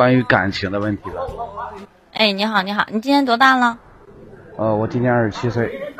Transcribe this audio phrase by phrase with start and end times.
[0.00, 1.20] 关于感情的问题的。
[2.14, 3.76] 哎，你好，你好，你今年多大了？
[4.56, 5.92] 呃，我今年二十七岁。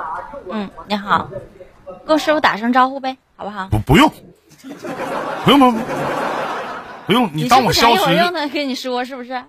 [0.51, 1.29] 嗯，你好，
[2.07, 3.69] 跟师傅打声招呼呗，好不好？
[3.69, 4.11] 不，不用，
[5.45, 5.75] 不用，不用，
[7.09, 8.15] 不用，你当我消失。
[8.15, 9.33] 一会儿的跟你说是不是？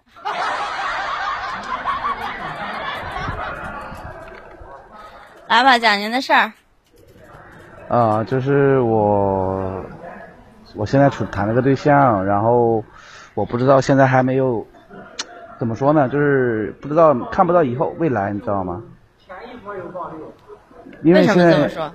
[5.47, 6.51] 来吧，讲您的事儿。
[7.87, 9.81] 啊，就是我，
[10.75, 12.83] 我现在处谈了个对象，然后
[13.41, 14.67] 我不知道现在还没有，
[15.57, 16.07] 怎么说呢？
[16.07, 18.83] 就是不知道看不到以后未来，你知道吗？
[21.01, 21.91] 因为现在，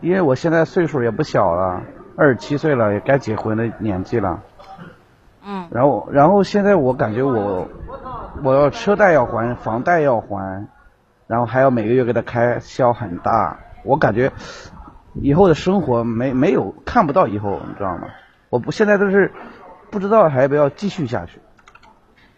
[0.00, 1.82] 因为我现在岁数也不小了，
[2.16, 4.40] 二十七岁了，也该结婚的年纪了。
[5.44, 5.68] 嗯。
[5.70, 7.68] 然后，然后现在我感觉我，
[8.42, 10.66] 我要车贷要还，房贷要还，
[11.26, 14.32] 然后还要每个月给他开销很大，我感觉。
[15.12, 18.08] 以后的生活没没有看不到以后，你知道吗？
[18.48, 19.30] 我不现在都是
[19.90, 21.40] 不知道还要不要继续下去。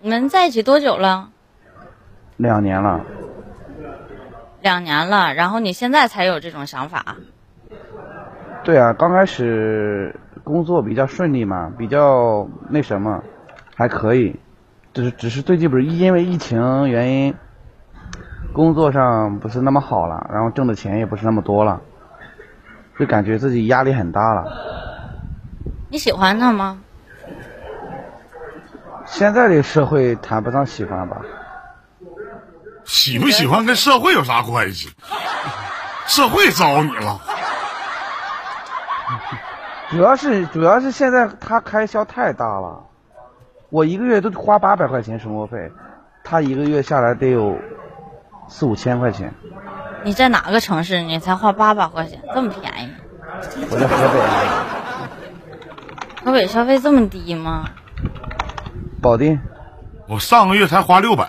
[0.00, 1.30] 你们在一起多久了？
[2.36, 3.00] 两年了。
[4.60, 7.16] 两年了，然后你现在才有这种想法？
[8.64, 10.14] 对啊，刚开始
[10.44, 13.22] 工作比较顺利嘛，比较那什么，
[13.74, 14.38] 还可以。
[14.92, 17.34] 只是只是最近不是因为疫情原因，
[18.52, 21.80] 工作上不是那么好了，然后挣的钱也不是那么多了。
[22.98, 24.44] 就感觉自己压力很大了。
[25.88, 26.80] 你喜欢他吗？
[29.10, 31.18] 现在的社会谈不上喜欢吧。
[32.84, 34.90] 喜不喜欢跟社会有啥关系？
[36.06, 37.20] 社会招你了。
[39.90, 42.84] 主要是主要是现在他开销太大了，
[43.70, 45.72] 我一个月都花八百块钱生活费，
[46.24, 47.58] 他一个月下来得有
[48.48, 49.34] 四五千块钱。
[50.04, 51.02] 你在哪个城市？
[51.02, 52.92] 你才花八百块钱，这么便宜？
[53.70, 54.20] 我在河北。
[56.24, 57.68] 河北消费这么低吗？
[59.08, 59.40] 保定。
[60.06, 61.26] 我上个月才花六百，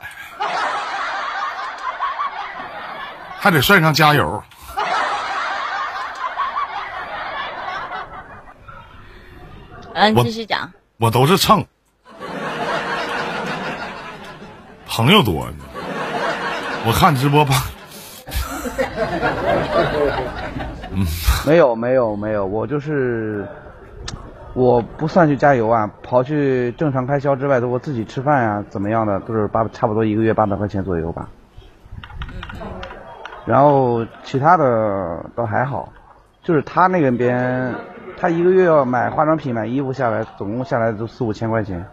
[3.40, 4.44] 还得算上加油。
[9.94, 10.70] 嗯，继续讲。
[10.98, 11.66] 我都是蹭。
[14.86, 15.48] 朋友多，
[16.86, 17.64] 我看直播吧。
[20.92, 21.08] 嗯，
[21.46, 23.48] 没有没有没有，我就是，
[24.60, 31.30] 我不算去加油啊，刨去正常开销之外，都我自己吃饭呀，怎么样的，都是八差不多一个月八百块钱左右吧。
[33.46, 35.94] 然后其他的倒还好，
[36.44, 37.74] 就是他那个边，
[38.18, 41.86] 他一个月要买化妆品、买衣服下来，总共下来都四五千块钱。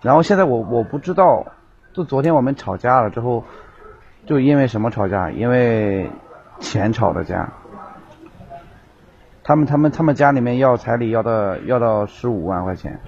[0.00, 1.44] 然后现在我我不知道，
[1.92, 3.44] 就昨天我们吵架了之后。
[4.26, 5.30] 就因为什么吵架？
[5.30, 6.10] 因为
[6.60, 7.50] 钱吵的架。
[9.50, 13.00] 他们他们他们家里面要彩礼要到要到十五万块钱，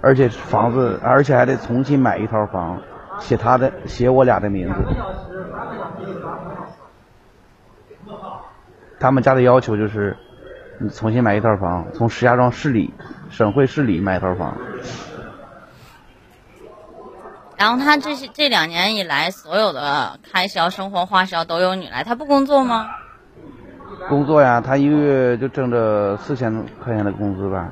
[0.00, 2.80] 而且房子而且还得重新买一套房，
[3.18, 4.74] 写他的写我俩的名字。
[8.98, 10.16] 他们家的要求就是，
[10.78, 12.94] 你重新买一套房，从石家庄市里
[13.28, 14.56] 省会市里买一套房。
[17.58, 22.88] 然后他这些这两年以来，所有的开销、生活花销都由你来，他不工作吗？
[24.08, 27.70] 工作呀，他一个月就挣着四千块钱的工资吧。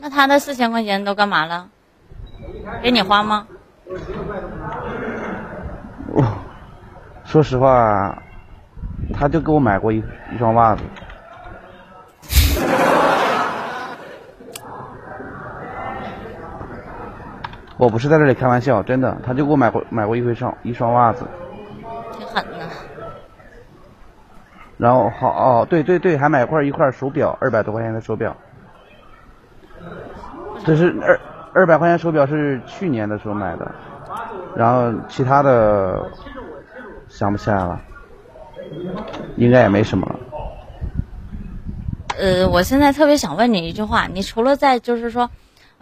[0.00, 1.68] 那他那四千块钱都干嘛了？
[2.82, 3.46] 给你花吗？
[6.12, 6.24] 我
[7.24, 8.16] 说实话，
[9.12, 10.02] 他就给我买过一
[10.32, 10.82] 一双袜子。
[17.76, 21.26] 我不是在这里开玩笑，真的，他就给我买过买过一回双一双袜子，
[22.16, 22.68] 挺狠的。
[24.84, 28.36] 然后好哦，对对对，还买块一块手表，二百多块钱的手表。
[30.66, 31.18] 这是二
[31.54, 33.74] 二百块钱手表是去年的时候买的，
[34.54, 36.10] 然后其他的
[37.08, 37.80] 想不起来了，
[39.36, 40.16] 应该也没什么了。
[42.18, 45.30] 呃，我现在特别想问你一句话，你除了在就是说。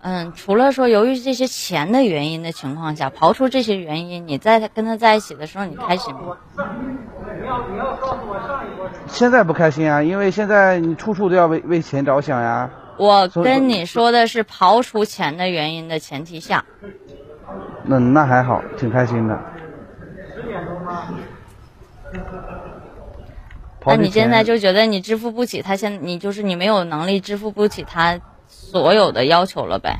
[0.04, 6.36] 嗯，除了说由于这些钱的原因的情况下，刨出这些原因，你在跟他在一起的时候，你开心吗？
[9.06, 12.70] 现在不开心啊，因为现在你处处都要为为钱着想呀。
[12.96, 16.64] 我跟你说的是刨除钱的原因的前提下。
[17.84, 19.38] 那那还好，挺开心的。
[23.84, 28.20] 那你现在就觉得你支付不起他，现你就是你没有能力支付不起他。
[28.54, 29.96] 所有的要求了呗，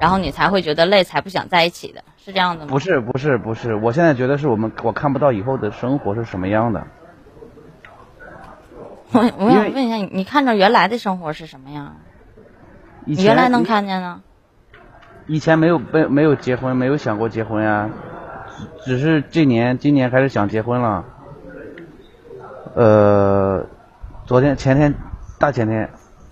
[0.00, 2.70] 然后你才会觉得累，才不想在一起的，是这样的吗？
[2.70, 6.86] 不是不是不是，我现在觉得是我们我看不到以后的生活是什么样的。
[9.12, 11.96] 我我想问一下，你看着原来的生活是什么样？
[13.04, 14.22] 你原来能看见呢？
[15.26, 17.88] 以前没有没没有结婚，没有想过结婚呀，
[18.84, 21.04] 只是这年今年开始想结婚了。
[22.74, 23.66] 呃，
[24.26, 24.94] 昨天前天
[25.38, 25.90] 大前天，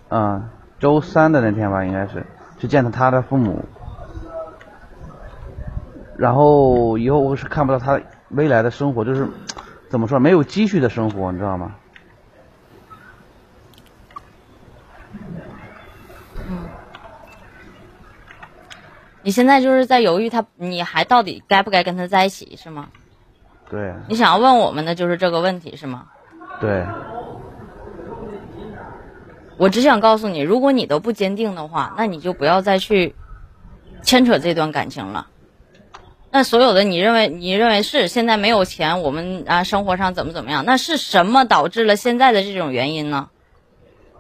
[0.09, 0.49] 嗯，
[0.79, 2.25] 周三的那天吧，应该是
[2.59, 3.65] 去见他他的父母，
[6.17, 9.27] 然后以后我是看不到他未来的生活，就是
[9.91, 11.75] 怎么说没有积蓄的生活，你知道吗？
[19.29, 22.89] 你现在就是在犹豫他，你还到底该不该跟他在一起是吗？
[23.71, 26.07] 对你想要问我们的就是这个问题是吗？
[26.63, 26.87] 对，
[29.59, 33.15] 我只想告诉你，如果你都不坚定的话，那你就不要再去
[34.01, 35.27] 牵扯这段感情了。
[36.31, 40.65] 那所有的你认为你认为是现在没有钱，我们啊生活上怎么怎么样？
[40.65, 43.29] 那是什么导致了现在的这种原因呢？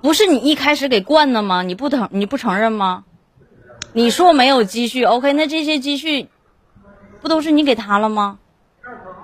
[0.02, 1.62] 不是你一开始给惯的吗？
[1.62, 3.04] 你不承你不承认吗？
[3.92, 5.32] 你说没有积蓄，OK？
[5.32, 6.28] 那这些积蓄
[7.20, 8.38] 不都是你给他了吗？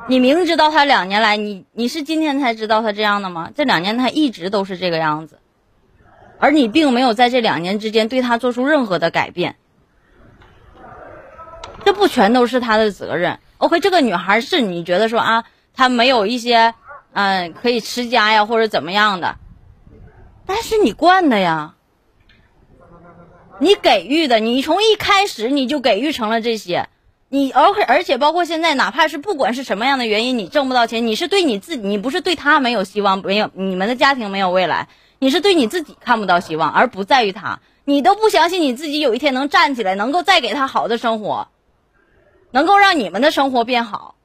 [0.07, 3.51] 你明知道他两年来，你你是今天才知道他这样的吗？
[3.55, 5.39] 这两年他一直都是这个样子，
[6.39, 9.57] 而你并没有在这两年之间对他做出任何的改变，
[11.85, 13.81] 这不全都是他的责任？OK？
[13.81, 16.75] 这个女孩是你觉得说啊，她没有一些
[17.13, 19.37] 嗯、可以持家呀或者怎么样的，
[20.47, 21.77] 但是你惯的呀。
[23.61, 26.89] 你给予的，你从一开始你就给予成了这些，
[27.29, 41.49] 你而而且包括现在，哪怕是不管是什么样的原因，你挣不到钱，你是对你自己，你不是对他没有希望，没有你们的家庭没有未来，你是对你自己看不到希望，而不在于他，你都不相信你自己有一天能站起来，能够再给他好的生活，
[42.51, 44.17] 能够让你们的生活变好，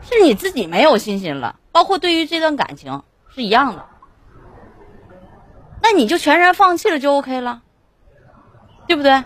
[0.00, 3.02] 是你自己没有信心了，包括对于这段感情
[3.34, 3.84] 是一样的。
[5.90, 7.62] 那你就全然放弃了就 OK 了，
[8.86, 9.24] 对不对？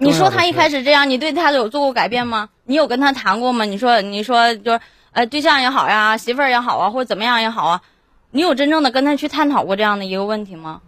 [0.00, 2.48] 你说他一开始这样，你对他有做过改变吗？
[2.64, 3.66] 你有跟他谈过吗？
[3.66, 4.80] 你说，你说就是
[5.12, 7.82] 呃，对象也好呀，媳妇儿也好啊，或者怎么样也好啊，
[8.30, 10.80] 你有真正的跟他去探讨过这样的一个问题吗？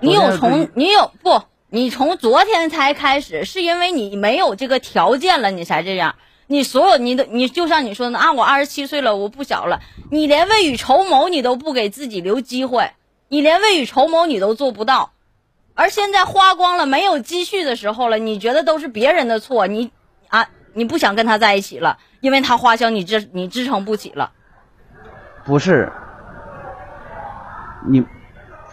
[0.00, 1.40] 你有从你有不？
[1.70, 6.14] 你从昨天才开始，是因为你没有这个条件了，你才这样。
[6.50, 9.80] 你所有你的你就像你说的啊，我二十七岁了，我不小了，
[10.10, 12.90] 你连未雨绸缪你都不给自己留机会，
[13.28, 15.12] 你连未雨绸缪你都做不到。
[15.74, 19.92] 而现在花光了，没有积蓄的时候了，你觉得都是别人的错，你
[20.28, 24.32] 啊，你不想跟他在一起了，因为他花销你支你支撑不起了。
[25.44, 25.92] 不是，
[27.86, 28.02] 你，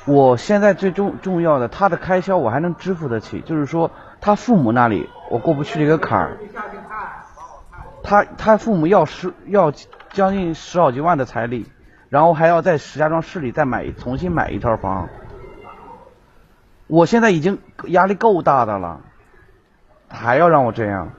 [0.05, 6.37] 我现在最重重要的，他的开销我还能支付得起，就是说他父母那里我过不去这个坎儿。
[8.05, 9.73] 他他父母要十要
[10.11, 11.65] 将近十好几万的彩礼，
[12.09, 15.09] 然后还要在石家庄市里再买重新买一套房。
[16.87, 17.57] 我现在已经
[17.87, 19.01] 压力够大的了，
[20.07, 21.09] 还要让我这样？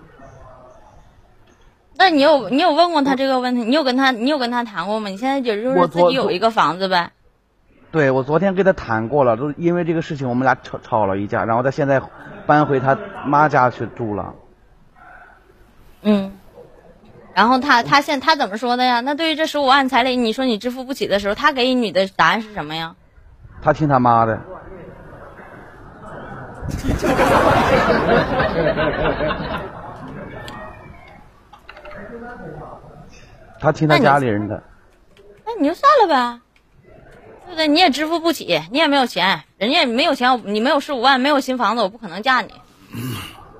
[1.99, 3.65] 那你有你有问过他这个问题？
[3.65, 5.09] 你有跟他你有跟他谈过吗？
[5.09, 7.11] 你现在也就是自己有一个房子呗？
[7.91, 12.01] 对，我昨天跟他谈过了，都因为这个事情我们俩吵吵了一架，然后他现在
[12.47, 14.35] 搬回他妈家去住了。
[16.03, 16.31] 嗯。
[17.37, 19.01] 然后他他现他怎么说的呀？
[19.01, 22.95] 那对于这十五万彩礼，你说你支付不起的时候，他给你的答案是什么呀？
[23.61, 24.41] 他听他妈的。
[33.61, 34.63] 他听他家里人的，
[35.45, 36.41] 那你就算了呗，
[37.45, 37.69] 对不对？
[37.69, 42.55] 你也支付不起，你也没有钱，人家也没有钱，你没有十五万，没有新房子，我不可能嫁你，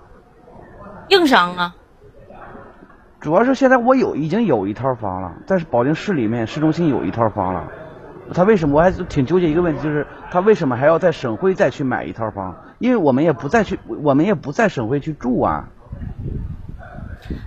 [1.09, 1.75] 硬伤啊！
[3.27, 7.73] 主要是现在我有已经有一套房了，在保定市里面市中心有一套房了。
[8.33, 12.55] 他为什么我还是挺纠结一个问题，就是他为什么还要在省会再去买一套房？
[12.79, 15.71] 因为我们也不再去，我们也不在省会去住啊。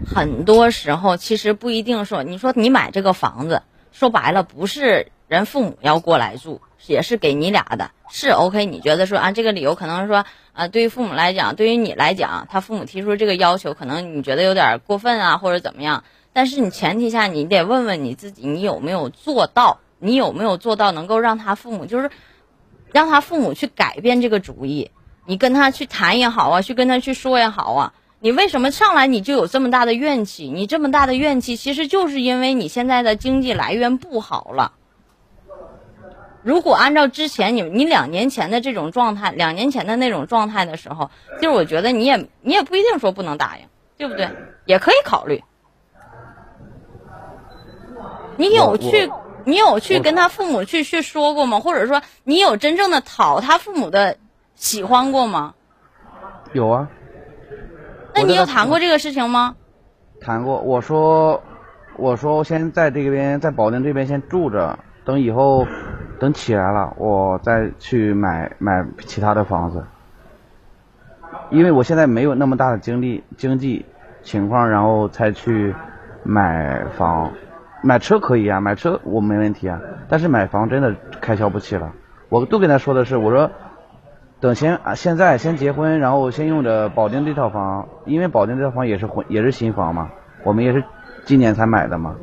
[0.06, 3.62] 很多时候其实不一定说，你说你买这个房子，
[3.94, 8.66] 说白了不是人父母要过来住，也是给你俩的，是 OK。
[8.66, 10.26] 你觉得说啊，这个理由可能说
[10.60, 16.04] 啊，对于父母来讲，对于你来讲，他父母提出这个要求，可能你觉得有点过分啊，或者怎么样。
[16.34, 19.80] 但是你前提下，你得问问你自己，你有没有做到？
[20.00, 22.10] 你有没有做到能够让他父母就是
[22.92, 24.92] 让他父母去改变这个主意？
[25.26, 27.94] 你跟他去谈也好啊，去跟他去说也好啊。
[28.20, 30.50] 你为什么上来你就有这么大的怨气？
[30.50, 34.74] 你这么大的怨气，其实就是因为你现在的经济来源不好了。
[36.44, 43.66] 如果按照之前你你两年前的这种状态，两年前的那种状态的时候，就是我觉得你也你也不一定说不能答应，
[43.98, 44.30] 对不对？
[44.66, 45.44] 也可以考虑。
[48.38, 49.12] 你有去
[49.44, 51.60] 你有去跟他父母去去说过吗？
[51.60, 54.18] 或者说你有真正的讨他父母的
[54.56, 55.56] 喜欢过吗？
[56.54, 56.90] 有啊，
[58.16, 59.56] 那你有谈过这个事情吗？
[60.22, 60.60] 谈过。
[60.62, 61.44] 我说，
[61.98, 65.68] 我说我先在这边，在保定这边先住着，等以后
[66.20, 69.84] 等起来了，我再去买买其他的房子。
[71.50, 73.86] 因为我现在没有那么大的精力经济
[74.22, 75.74] 情况，然后才去
[76.24, 77.32] 买房。
[77.82, 81.94] 买车可以啊，买车我没问题啊，但是买房真的开销不起了。
[82.28, 83.50] 我都跟他说的是，我说
[84.42, 90.10] 等先，现在先结婚，然后先用着保定这套房，因为保定这套房也是婚也是新房嘛，
[90.44, 90.84] 我们也是
[91.24, 92.16] 今年才买的嘛。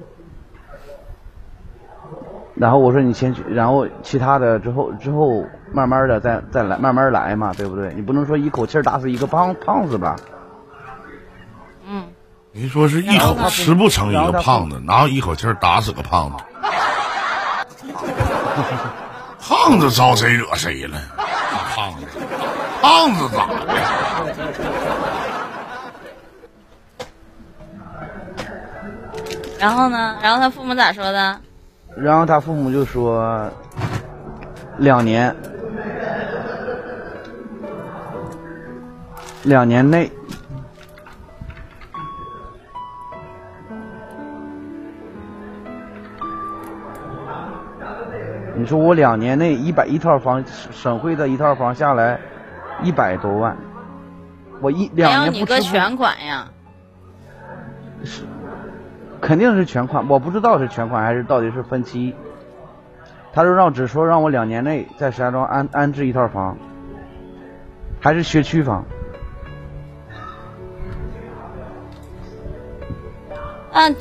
[2.56, 7.92] 然后我说你先去，然后其他的之后之后慢慢的再再来慢慢来嘛，对不对？
[7.94, 10.16] 你不能说一口气儿打死一个胖胖子吧？
[11.86, 12.04] 嗯，
[12.52, 16.44] 您说是一口吃不成一个胖子，哪有一口气儿打死个胖子？
[19.38, 20.98] 胖子招谁惹谁了？
[21.74, 22.06] 胖子，
[22.80, 23.66] 胖子咋的？
[29.58, 30.16] 然后呢？
[30.22, 31.38] 然后他父母咋说的？
[31.96, 33.50] 然后他父母就说
[34.76, 35.34] 两年，
[39.44, 40.12] 两年内，
[48.54, 52.20] 你说我两年内一百一套房，省会的一套房下来
[52.82, 53.56] 一百多万，
[54.60, 56.46] 我一两年不吃不全款呀？
[59.26, 62.14] 肯定是全款，我不知道是全款还是到底是分期。
[63.32, 66.56] 他说让只说让我两年内在石家庄安安置一套房，
[68.00, 68.84] 还是学区房。
[73.72, 73.96] 嗯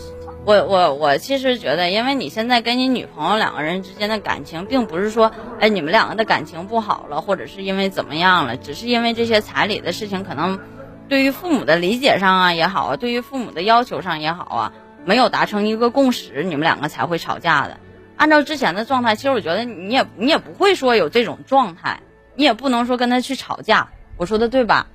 [0.45, 10.59] 我我我其实觉得，因为你现在跟你女朋友两个人之间的感情，并不是说，哎，你们两个的感情不好了，或者是因为怎么样了，只是因为这些彩礼的事情，可能
[11.09, 14.71] 对于父母的理解上啊也好啊，对于父母的要求上也好啊，
[15.05, 17.77] 没有达成一个共识，你们两个才会吵架的。
[18.17, 22.01] 按照之前的状态，其实我觉得你也你也不会说有这种状态，
[22.35, 24.87] 你也不能说跟他去吵架，我说的对吧？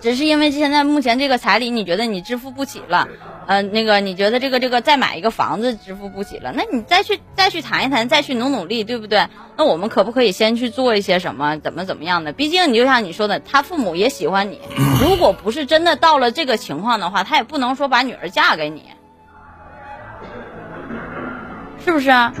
[0.00, 3.08] 只是因为现在目前这个彩礼，你觉得你支付不起了，
[3.46, 9.28] 呃，那个你觉得这个这个再买一个房子支付不起了，那你再去再去谈一谈，再去努努力，对不对？
[9.56, 12.32] 那我们可不可以先去做一些什么，怎么怎么样的？
[12.32, 14.60] 毕竟你就像你说的，他父母也喜欢你，
[15.00, 18.82] 如果不是真的到了这个情况的话，他也不能说把女儿嫁给你，
[21.84, 22.32] 是不是啊？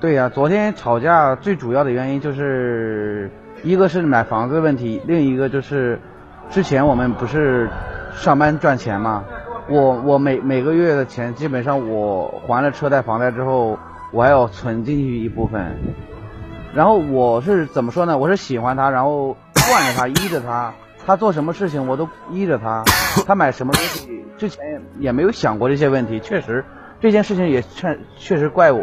[0.00, 3.30] 对呀、昨天吵架最主要的原因就是
[3.62, 6.00] 一个是买房子的问题，另一个就是
[6.48, 7.68] 之前我们不是
[8.14, 9.24] 上班赚钱嘛，
[9.68, 13.78] 我我每每个月的钱基本上我还了车贷房贷之后，
[14.10, 15.76] 我还要存进去一部分。
[16.74, 18.16] 然后我是怎么说呢？
[18.16, 19.36] 我是喜欢他，然后
[19.68, 20.72] 惯着他，依着他，
[21.06, 22.82] 他做什么事情我都依着他，
[23.26, 26.64] 他买什么东西之前也没有想过这些问题，确实
[27.04, 28.82] 这件事情也确确实怪我。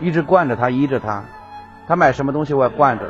[0.00, 1.22] 一直惯着他，依着他，
[1.86, 3.04] 他买什么东西我也惯着。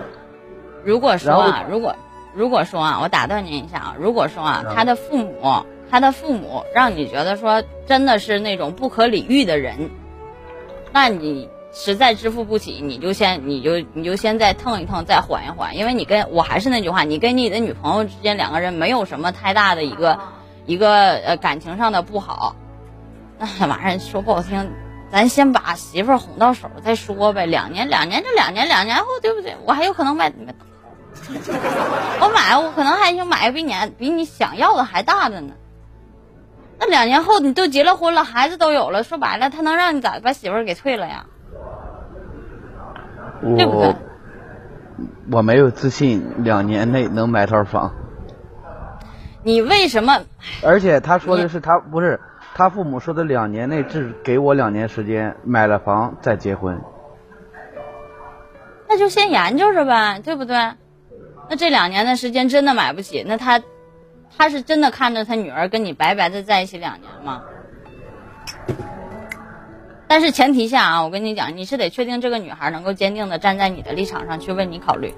[0.82, 1.94] 如果说啊，如果
[2.34, 9.90] 如果说啊，我打断您一下啊，如果说啊，嗯他的父母，他的父母让你觉得说真的是那种不可理喻的人，
[10.90, 20.18] 那你实在支付不起，你就先你就你就先再腾一腾，再缓一缓，因为你跟我还是那句话，你跟你的女朋友之间两个人没有什么太大的一个
[20.66, 22.56] 一个呃感情上的不好，
[23.58, 24.70] 那玩意儿说不好听。
[25.10, 29.56] 咱先把媳妇儿哄到手再说呗，两年两年就两年两年后对不对？
[29.64, 30.54] 我还有可能买买
[32.20, 35.52] 我买，我可能还想买个比你比你想要的还大的呢。
[36.78, 41.26] 那两年后你都结了婚了，孩子都有了，说白了，他能让你咋把媳妇儿给退了呀？
[43.56, 43.94] 对不对我
[45.32, 47.92] 我没有自信两年内能买套房，
[49.42, 50.22] 你为什么？
[50.62, 52.20] 而且他说的是他不是
[52.60, 56.78] 他父母说的两年内只给我两年时间买了房再结婚。
[58.86, 60.54] 那就先研究着呗，对不对？
[61.48, 63.62] 那这两年的时间真的买不起，那他
[64.36, 67.40] 他是真的看着他女儿跟你白白的在一起两年吗？
[70.06, 75.14] 但是前提下啊，我跟你讲，你是得确定这个女孩能够坚定的站在你的立场上去为你考虑。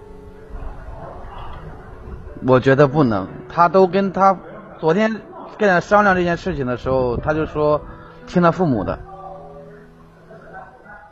[2.46, 4.38] 我觉得不能，他都跟他
[4.78, 5.20] 昨天
[5.58, 7.80] 跟他商量这件事情的时候，他就说
[8.26, 8.98] 听他父母的，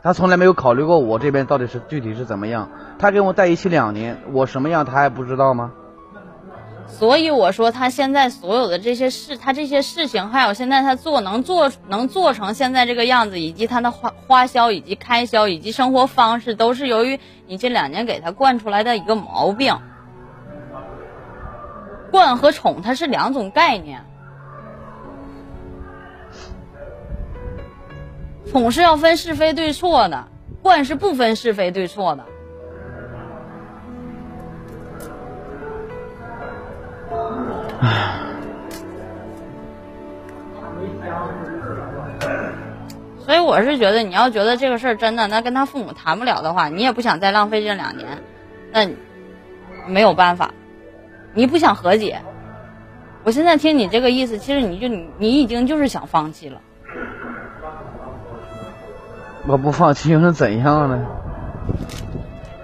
[0.03, 2.69] 他从来没有考虑过我这边到底是具体是怎么样。
[2.99, 5.71] 他跟我在一起两年，我什么样他还不知道吗？
[6.87, 19.77] 所以我说他现在所有的这些事，他这些事情，还有现在他做能做能做成现在这个样子，以及他的花花销以及开销以及生活方式，都是由于你这两年给他惯出来的一个毛病。
[22.11, 24.03] 惯和宠它是两种概念，
[28.51, 30.27] 宠是要分是非对错的，
[30.61, 32.25] 惯是不分是非对错的。
[43.19, 48.21] 所以我是觉得，你要觉得这个事儿真的，那跟他父母谈不了的话，你也不想再浪费这两年，
[48.73, 48.85] 那
[49.87, 50.53] 没有办法，
[51.33, 52.19] 你不想和解。
[53.23, 56.59] 我现在听你这个意思，其实你就你你已经就是想放弃了。
[59.47, 61.05] 我不放弃又能怎样呢？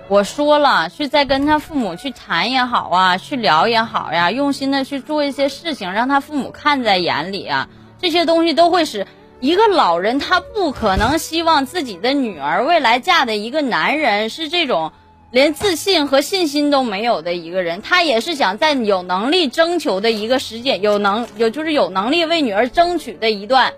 [0.07, 7.67] 我说了，去再跟他父母去谈也好啊，去聊也好呀，用心的去做一些事情，让他父母看在眼里啊，
[7.99, 9.05] 这些东西都会使
[9.39, 14.93] 一个老人他不可能希望自己的女儿未来嫁的一个男人是这种
[15.29, 23.73] 连自信和信心都没有的一个人，他也是想在有能力征求的一个时间，有能有就是有能力为女儿争取的一段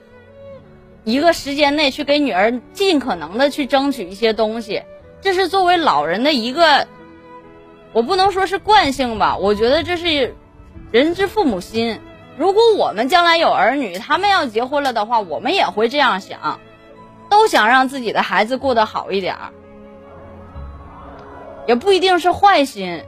[1.03, 4.83] 一个时间内去给女儿尽可能的去争取一些东西。
[5.21, 6.87] 这是作为老人的一个，
[7.91, 10.35] 我不能说是惯性吧，我觉得这是
[10.91, 11.99] 人之父母心。
[12.37, 16.61] 如果我们将来有儿女，他们要结婚了的话，我们也会这样想，
[17.29, 19.51] 都想让自己的孩子过得好一点儿，
[21.67, 23.03] 也不一定是坏心。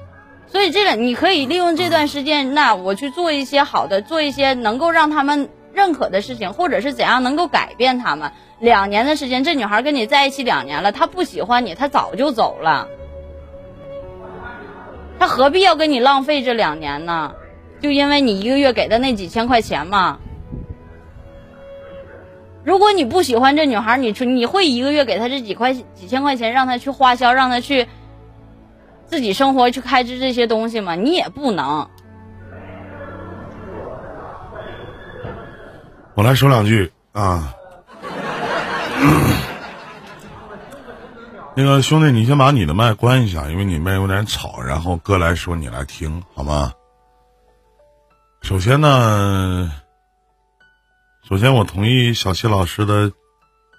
[0.47, 8.31] 所以这个你可以利用这段时间，那我去做一些好的，做一些能够让他们认可的事情，或者是怎样能够改变他们。
[8.59, 12.87] 两年的时间，这女孩跟你在一起两年了，她不喜欢你，她早就走了。
[15.17, 17.33] 她何必要跟你浪费这两年呢？
[17.79, 20.19] 就因为你一个月给的那几千块钱吗？
[22.63, 27.87] 如果你不喜欢这女孩，你说你会一个月给她这几块几千块钱，让她去花销，让她去
[29.07, 30.95] 自己生活去开支这些东西吗？
[30.95, 31.89] 你也不能。
[36.13, 37.53] 我来说两句啊。
[41.55, 44.61] 那个兄弟，你先把你的麦关一下，因为你麦有点吵。
[44.61, 46.73] 然后哥来说，你来听好吗？
[48.41, 49.71] 首先呢，
[51.27, 53.11] 首先我同意小七老师的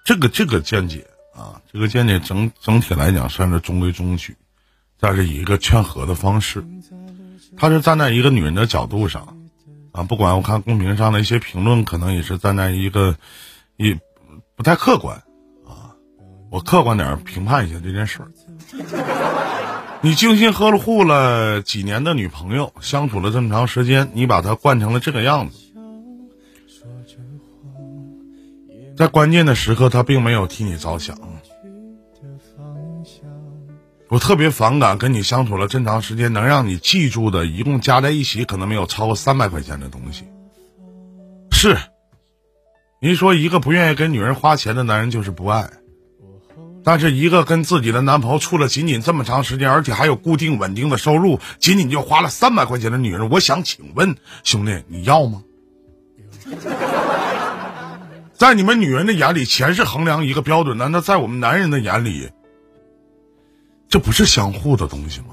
[0.04, 4.36] 这个这个见解啊，这个见解整整体来讲算是中规中矩，
[5.00, 6.64] 但是以一个劝和的方式，
[7.56, 9.36] 他是站在一个女人的角度上
[9.92, 13.16] 啊，不管我看公屏上的一些评论，可能也是站在一个
[13.76, 13.96] 一。
[14.54, 15.16] 不太客观，
[15.66, 15.96] 啊，
[16.50, 18.30] 我客观点评判一下这件事儿。
[20.02, 25.58] 你精心呵护了几年的女朋友，相处了这么长时间，你把她惯成了这个样子，
[28.96, 31.18] 在关键的时刻，她并没有替你着想。
[34.12, 40.24] 我特别反感跟你相处了这么长时间，能让你记住的，一共加在一起可能没有超过三百块钱的东西，
[41.50, 41.78] 是。
[43.00, 45.70] 您说一个不愿意跟女人花钱的男人就是不爱，
[46.84, 55.42] 但是一个跟自己的男朋友处了仅仅这么长时间，而且还有固定稳定的收入，仅仅就花了三百块钱的女人，我想请问兄弟，你要吗？
[58.36, 62.28] 在你们女人的眼里，钱是衡量一个标准，难道在我们男人的眼里，
[63.92, 65.26] 这不是相互的东西吗？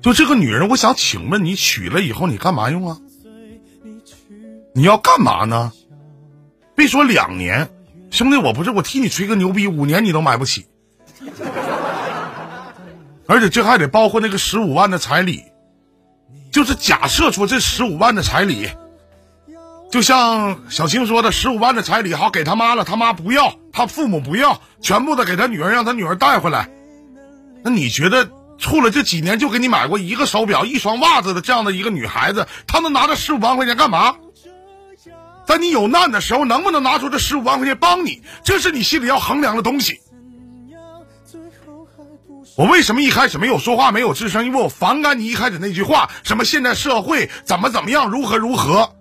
[0.00, 3.00] 就这个女人，我想请问你娶了以后你干嘛用啊？
[4.72, 5.72] 你要干嘛呢？
[6.76, 7.70] 别说两年，
[8.12, 10.66] 兄弟，我不是我替你吹个牛逼，五年你都买不起，
[13.26, 15.42] 而且这还得包括那个十五万的彩礼，
[16.52, 18.68] 就是假设说这十五万的彩礼，
[19.94, 26.68] 就像小青说的，十五万的彩礼好给他妈了，他妈不要，他父母不要，全部的给他女儿，让他女儿带回来。
[27.62, 28.28] 那你觉得
[28.58, 34.16] 处了这几年就给你买过一个手表、一双袜子的这样的一个女孩子，她能拿这十五万块钱干嘛？
[35.46, 38.20] 在你有难的时候，能不能拿出这十五万块钱帮你？
[38.42, 40.00] 这是你心里要衡量的东西。
[42.56, 44.44] 我为什么一开始没有说话，没有吱声？
[44.44, 48.92] 因为我反感你一开始那句话，什么现在社会怎么怎么样，如何如何。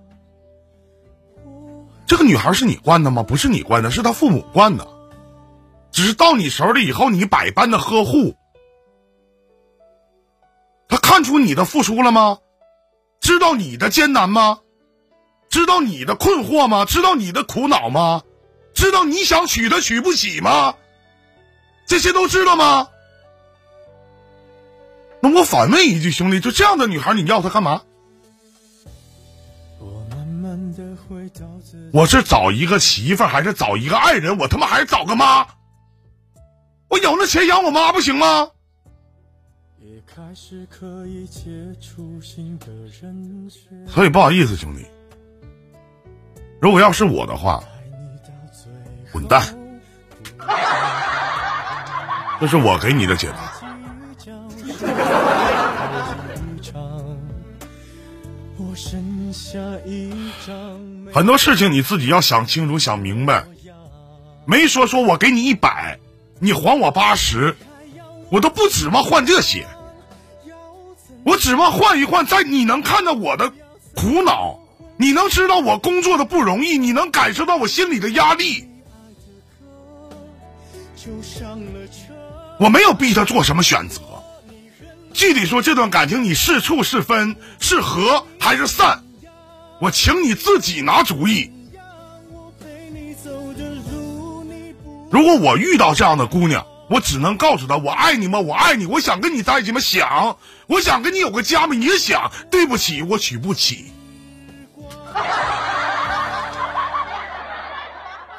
[2.06, 3.24] 这个女孩是你惯的吗？
[3.24, 4.88] 不是你惯的，是她父母惯的。
[5.92, 8.36] 只是到你手里以后，你百般的呵护，
[10.88, 12.40] 她看出你的付出了吗？
[13.22, 14.60] 知道你的艰难吗？
[15.50, 16.84] 知道你的困惑吗？
[16.84, 18.24] 知道你的苦恼吗？
[18.74, 20.76] 知道你想娶她娶不起吗？
[21.86, 22.90] 这些都知道吗？
[25.22, 27.84] 那我反问一句，兄弟，就这样的女孩，你要她干嘛？
[29.80, 31.46] 我慢慢的回到
[31.92, 34.38] 我是找一个媳妇儿，还是找一个爱人？
[34.38, 35.46] 我他妈还是找个妈？
[36.90, 38.48] 我有那钱养我妈不行吗？
[43.88, 44.86] 所以不好意思，兄弟，
[46.62, 47.64] 如果要是我的话，
[49.12, 49.42] 滚蛋！
[52.40, 53.54] 这是我给你的解答。
[61.14, 63.46] 很多事情你自己要想清楚、想明白。
[64.46, 66.00] 没说说我给你一百，
[66.40, 67.56] 你还我八十，
[68.30, 69.66] 我都不指望换这些。
[71.24, 73.52] 我指望换一换，在你能看到我的
[73.96, 74.60] 苦恼，
[74.98, 78.68] 你能知道我工作的不容易，你能感受到我心里的压力。
[82.60, 84.02] 我没有逼他做什么选择。
[85.14, 89.03] 具体说，这段感情你是处是分，是和还是散，
[89.84, 91.52] 我请你自己拿主意。
[95.12, 98.40] 如果我遇到这样的姑娘，我只能告诉她：我爱你吗？
[98.40, 99.82] 我爱你，我想跟你在一起吗？
[99.82, 101.76] 想，我想跟你有个家吗？
[101.76, 102.32] 也想。
[102.50, 103.92] 对不起，我娶不起。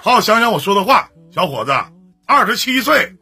[0.00, 1.72] 好好想想我说的话，小伙子，
[2.24, 3.14] 二十七岁。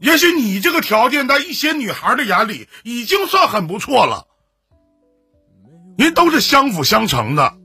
[0.00, 4.27] 也许你这个条件在一些女孩的眼里已经算很不错了，
[5.98, 7.58] 您都是相辅相成的。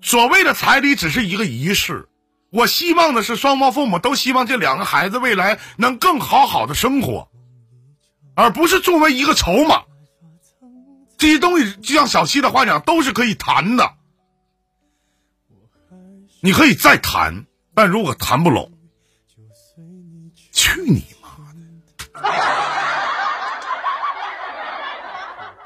[0.00, 2.08] 所谓的彩礼只是一个仪式，
[2.50, 7.28] 我希望的是双方父母都希望这两个孩子未来能更好好的生活，
[8.36, 9.82] 而不是作为一个筹码。
[11.18, 13.94] 这些东西就像小七的话讲，都是可以谈的，
[16.40, 18.70] 你可以再谈，但如果谈不拢。
[20.52, 22.51] 去你妈的！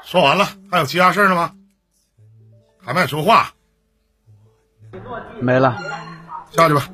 [0.07, 1.53] 说完了，还有其他事儿了吗？
[2.81, 3.51] 还没说话？
[5.41, 5.77] 没了，
[6.49, 6.87] 下去吧。